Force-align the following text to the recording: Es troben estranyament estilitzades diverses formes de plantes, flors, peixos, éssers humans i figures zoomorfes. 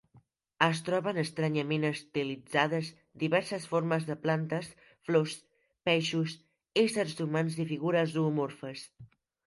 Es 0.67 0.79
troben 0.85 1.17
estranyament 1.23 1.85
estilitzades 1.89 2.89
diverses 3.25 3.69
formes 3.75 4.09
de 4.09 4.17
plantes, 4.25 4.73
flors, 5.09 5.39
peixos, 5.91 6.37
éssers 6.87 7.19
humans 7.27 7.63
i 7.67 7.71
figures 7.75 8.17
zoomorfes. 8.21 8.89